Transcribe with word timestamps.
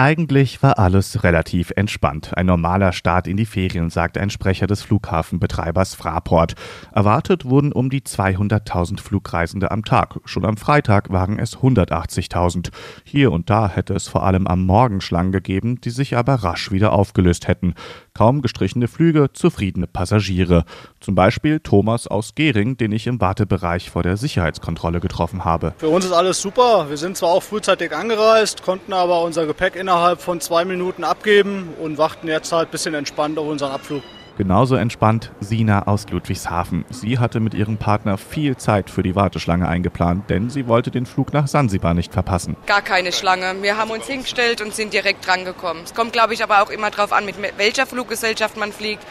Eigentlich 0.00 0.62
war 0.62 0.78
alles 0.78 1.24
relativ 1.24 1.74
entspannt. 1.76 2.34
Ein 2.34 2.46
normaler 2.46 2.94
Start 2.94 3.26
in 3.26 3.36
die 3.36 3.44
Ferien, 3.44 3.90
sagt 3.90 4.16
ein 4.16 4.30
Sprecher 4.30 4.66
des 4.66 4.80
Flughafenbetreibers 4.80 5.94
Fraport. 5.94 6.54
Erwartet 6.90 7.44
wurden 7.44 7.70
um 7.70 7.90
die 7.90 8.00
200.000 8.00 8.98
Flugreisende 8.98 9.70
am 9.70 9.84
Tag. 9.84 10.16
Schon 10.24 10.46
am 10.46 10.56
Freitag 10.56 11.10
waren 11.10 11.38
es 11.38 11.58
180.000. 11.58 12.70
Hier 13.04 13.30
und 13.30 13.50
da 13.50 13.68
hätte 13.68 13.92
es 13.92 14.08
vor 14.08 14.22
allem 14.22 14.46
am 14.46 14.64
Morgen 14.64 15.02
Schlangen 15.02 15.32
gegeben, 15.32 15.82
die 15.82 15.90
sich 15.90 16.16
aber 16.16 16.36
rasch 16.36 16.70
wieder 16.70 16.94
aufgelöst 16.94 17.46
hätten. 17.46 17.74
Kaum 18.14 18.40
gestrichene 18.40 18.88
Flüge, 18.88 19.34
zufriedene 19.34 19.86
Passagiere. 19.86 20.64
Zum 21.00 21.14
Beispiel 21.14 21.60
Thomas 21.60 22.06
aus 22.06 22.34
Gering, 22.34 22.78
den 22.78 22.92
ich 22.92 23.06
im 23.06 23.20
Wartebereich 23.20 23.90
vor 23.90 24.02
der 24.02 24.16
Sicherheitskontrolle 24.16 25.00
getroffen 25.00 25.44
habe. 25.44 25.74
Für 25.76 25.88
uns 25.88 26.06
ist 26.06 26.12
alles 26.12 26.40
super. 26.40 26.86
Wir 26.88 26.96
sind 26.96 27.18
zwar 27.18 27.28
auch 27.28 27.42
frühzeitig 27.42 27.94
angereist, 27.94 28.62
konnten 28.62 28.94
aber 28.94 29.22
unser 29.24 29.44
Gepäck 29.44 29.76
in 29.76 29.89
innerhalb 29.90 30.20
von 30.20 30.40
zwei 30.40 30.64
Minuten 30.64 31.02
abgeben 31.02 31.74
und 31.80 31.98
warten 31.98 32.28
jetzt 32.28 32.52
halt 32.52 32.68
ein 32.68 32.70
bisschen 32.70 32.94
entspannt 32.94 33.36
auf 33.40 33.48
unseren 33.48 33.72
Abflug. 33.72 34.04
Genauso 34.38 34.76
entspannt 34.76 35.32
Sina 35.40 35.88
aus 35.88 36.08
Ludwigshafen. 36.08 36.84
Sie 36.90 37.18
hatte 37.18 37.40
mit 37.40 37.54
ihrem 37.54 37.76
Partner 37.76 38.16
viel 38.16 38.56
Zeit 38.56 38.88
für 38.88 39.02
die 39.02 39.16
Warteschlange 39.16 39.66
eingeplant, 39.66 40.30
denn 40.30 40.48
sie 40.48 40.68
wollte 40.68 40.92
den 40.92 41.06
Flug 41.06 41.32
nach 41.32 41.48
Sansibar 41.48 41.94
nicht 41.94 42.12
verpassen. 42.12 42.56
Gar 42.66 42.82
keine 42.82 43.10
Schlange. 43.10 43.56
Wir 43.62 43.78
haben 43.78 43.90
uns 43.90 44.06
hingestellt 44.06 44.60
und 44.60 44.72
sind 44.72 44.92
direkt 44.92 45.26
drangekommen. 45.26 45.82
Es 45.82 45.92
kommt, 45.92 46.12
glaube 46.12 46.34
ich, 46.34 46.44
aber 46.44 46.62
auch 46.62 46.70
immer 46.70 46.92
darauf 46.92 47.12
an, 47.12 47.24
mit 47.24 47.34
welcher 47.56 47.84
Fluggesellschaft 47.84 48.56
man 48.56 48.72
fliegt. 48.72 49.04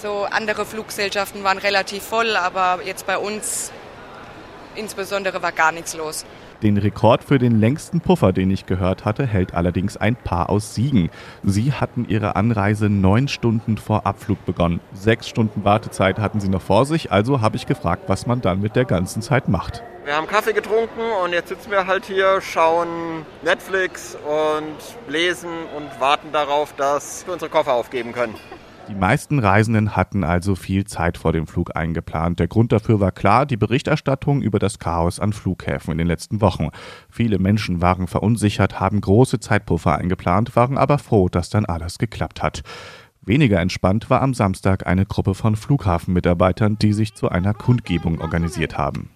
So 0.00 0.26
andere 0.30 0.64
Fluggesellschaften 0.64 1.44
waren 1.44 1.58
relativ 1.58 2.02
voll, 2.02 2.36
aber 2.36 2.80
jetzt 2.86 3.06
bei 3.06 3.18
uns 3.18 3.70
insbesondere 4.76 5.42
war 5.42 5.52
gar 5.52 5.72
nichts 5.72 5.94
los. 5.94 6.24
Den 6.62 6.76
Rekord 6.76 7.24
für 7.24 7.40
den 7.40 7.58
längsten 7.58 8.00
Puffer, 8.00 8.32
den 8.32 8.48
ich 8.52 8.66
gehört 8.66 9.04
hatte, 9.04 9.26
hält 9.26 9.52
allerdings 9.52 9.96
ein 9.96 10.14
Paar 10.14 10.48
aus 10.48 10.76
Siegen. 10.76 11.10
Sie 11.42 11.72
hatten 11.72 12.06
ihre 12.08 12.36
Anreise 12.36 12.88
neun 12.88 13.26
Stunden 13.26 13.78
vor 13.78 14.06
Abflug 14.06 14.46
begonnen. 14.46 14.78
Sechs 14.92 15.28
Stunden 15.28 15.64
Wartezeit 15.64 16.20
hatten 16.20 16.38
sie 16.38 16.48
noch 16.48 16.62
vor 16.62 16.86
sich, 16.86 17.10
also 17.10 17.40
habe 17.40 17.56
ich 17.56 17.66
gefragt, 17.66 18.04
was 18.06 18.28
man 18.28 18.42
dann 18.42 18.60
mit 18.60 18.76
der 18.76 18.84
ganzen 18.84 19.22
Zeit 19.22 19.48
macht. 19.48 19.82
Wir 20.04 20.14
haben 20.14 20.28
Kaffee 20.28 20.52
getrunken 20.52 21.00
und 21.24 21.32
jetzt 21.32 21.48
sitzen 21.48 21.72
wir 21.72 21.88
halt 21.88 22.04
hier, 22.04 22.40
schauen 22.40 23.26
Netflix 23.42 24.16
und 24.24 25.12
lesen 25.12 25.50
und 25.76 26.00
warten 26.00 26.30
darauf, 26.32 26.74
dass 26.74 27.26
wir 27.26 27.32
unsere 27.32 27.50
Koffer 27.50 27.72
aufgeben 27.72 28.12
können. 28.12 28.34
Die 28.92 28.98
meisten 28.98 29.38
Reisenden 29.38 29.96
hatten 29.96 30.22
also 30.22 30.54
viel 30.54 30.84
Zeit 30.84 31.16
vor 31.16 31.32
dem 31.32 31.46
Flug 31.46 31.74
eingeplant. 31.74 32.38
Der 32.38 32.46
Grund 32.46 32.72
dafür 32.72 33.00
war 33.00 33.10
klar, 33.10 33.46
die 33.46 33.56
Berichterstattung 33.56 34.42
über 34.42 34.58
das 34.58 34.78
Chaos 34.78 35.18
an 35.18 35.32
Flughäfen 35.32 35.92
in 35.92 35.98
den 35.98 36.06
letzten 36.06 36.42
Wochen. 36.42 36.68
Viele 37.08 37.38
Menschen 37.38 37.80
waren 37.80 38.06
verunsichert, 38.06 38.80
haben 38.80 39.00
große 39.00 39.40
Zeitpuffer 39.40 39.96
eingeplant, 39.96 40.54
waren 40.56 40.76
aber 40.76 40.98
froh, 40.98 41.30
dass 41.30 41.48
dann 41.48 41.64
alles 41.64 41.96
geklappt 41.96 42.42
hat. 42.42 42.64
Weniger 43.22 43.60
entspannt 43.60 44.10
war 44.10 44.20
am 44.20 44.34
Samstag 44.34 44.86
eine 44.86 45.06
Gruppe 45.06 45.34
von 45.34 45.56
Flughafenmitarbeitern, 45.56 46.76
die 46.76 46.92
sich 46.92 47.14
zu 47.14 47.30
einer 47.30 47.54
Kundgebung 47.54 48.20
organisiert 48.20 48.76
haben. 48.76 49.08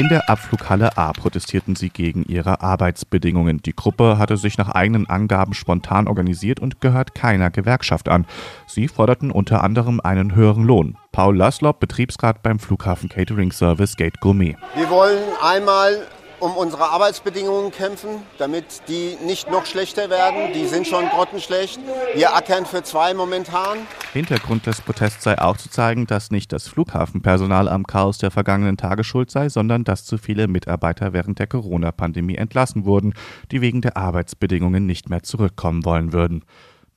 In 0.00 0.08
der 0.08 0.30
Abflughalle 0.30 0.96
A 0.96 1.12
protestierten 1.12 1.76
sie 1.76 1.90
gegen 1.90 2.24
ihre 2.24 2.62
Arbeitsbedingungen. 2.62 3.60
Die 3.60 3.76
Gruppe 3.76 4.16
hatte 4.16 4.38
sich 4.38 4.56
nach 4.56 4.70
eigenen 4.70 5.06
Angaben 5.10 5.52
spontan 5.52 6.08
organisiert 6.08 6.58
und 6.58 6.80
gehört 6.80 7.14
keiner 7.14 7.50
Gewerkschaft 7.50 8.08
an. 8.08 8.24
Sie 8.66 8.88
forderten 8.88 9.30
unter 9.30 9.62
anderem 9.62 10.00
einen 10.00 10.34
höheren 10.34 10.64
Lohn. 10.64 10.96
Paul 11.12 11.36
Laslop, 11.36 11.80
Betriebsrat 11.80 12.42
beim 12.42 12.58
Flughafen 12.58 13.10
Catering 13.10 13.52
Service 13.52 13.94
Gate 13.94 14.18
Gourmet. 14.20 14.56
Wir 14.74 14.88
wollen 14.88 15.18
einmal 15.42 16.06
um 16.40 16.56
unsere 16.56 16.90
Arbeitsbedingungen 16.90 17.70
kämpfen, 17.70 18.22
damit 18.38 18.82
die 18.88 19.16
nicht 19.24 19.50
noch 19.50 19.66
schlechter 19.66 20.10
werden. 20.10 20.52
Die 20.54 20.66
sind 20.66 20.86
schon 20.86 21.08
grottenschlecht. 21.08 21.78
Wir 22.14 22.34
ackern 22.34 22.66
für 22.66 22.82
zwei 22.82 23.14
momentan. 23.14 23.78
Hintergrund 24.12 24.66
des 24.66 24.80
Protests 24.80 25.22
sei 25.22 25.38
auch 25.38 25.56
zu 25.56 25.70
zeigen, 25.70 26.06
dass 26.06 26.30
nicht 26.30 26.52
das 26.52 26.66
Flughafenpersonal 26.66 27.68
am 27.68 27.86
Chaos 27.86 28.18
der 28.18 28.30
vergangenen 28.30 28.76
Tage 28.76 29.04
schuld 29.04 29.30
sei, 29.30 29.48
sondern 29.48 29.84
dass 29.84 30.04
zu 30.04 30.18
viele 30.18 30.48
Mitarbeiter 30.48 31.12
während 31.12 31.38
der 31.38 31.46
Corona-Pandemie 31.46 32.36
entlassen 32.36 32.84
wurden, 32.84 33.14
die 33.52 33.60
wegen 33.60 33.82
der 33.82 33.96
Arbeitsbedingungen 33.96 34.86
nicht 34.86 35.10
mehr 35.10 35.22
zurückkommen 35.22 35.84
wollen 35.84 36.12
würden. 36.12 36.44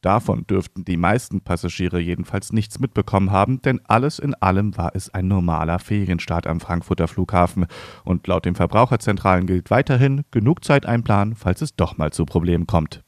Davon 0.03 0.45
dürften 0.47 0.83
die 0.83 0.97
meisten 0.97 1.39
Passagiere 1.39 1.97
jedenfalls 1.97 2.51
nichts 2.51 2.77
mitbekommen 2.77 3.31
haben, 3.31 3.61
denn 3.61 3.79
alles 3.87 4.19
in 4.19 4.35
allem 4.35 4.75
war 4.77 4.91
es 4.93 5.13
ein 5.13 5.29
normaler 5.29 5.79
Ferienstart 5.79 6.45
am 6.45 6.59
Frankfurter 6.59 7.07
Flughafen. 7.07 7.67
Und 8.03 8.27
laut 8.27 8.43
den 8.43 8.55
Verbraucherzentralen 8.55 9.47
gilt 9.47 9.71
weiterhin 9.71 10.23
genug 10.29 10.65
Zeit 10.65 10.85
einplanen, 10.85 11.35
falls 11.35 11.61
es 11.61 11.77
doch 11.77 11.97
mal 11.97 12.11
zu 12.11 12.25
Problemen 12.25 12.67
kommt. 12.67 13.01